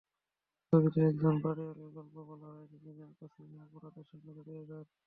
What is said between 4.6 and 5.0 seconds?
যান।